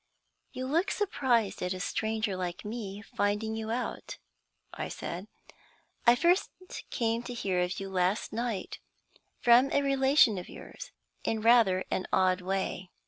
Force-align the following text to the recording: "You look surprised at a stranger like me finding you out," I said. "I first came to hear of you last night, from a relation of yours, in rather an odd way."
"You 0.51 0.65
look 0.65 0.89
surprised 0.89 1.61
at 1.61 1.75
a 1.75 1.79
stranger 1.79 2.35
like 2.35 2.65
me 2.65 3.03
finding 3.03 3.55
you 3.55 3.69
out," 3.69 4.17
I 4.73 4.87
said. 4.87 5.27
"I 6.07 6.15
first 6.15 6.49
came 6.89 7.21
to 7.21 7.35
hear 7.35 7.59
of 7.59 7.79
you 7.79 7.87
last 7.87 8.33
night, 8.33 8.79
from 9.41 9.69
a 9.71 9.83
relation 9.83 10.39
of 10.39 10.49
yours, 10.49 10.91
in 11.23 11.41
rather 11.41 11.85
an 11.91 12.07
odd 12.11 12.41
way." 12.41 12.89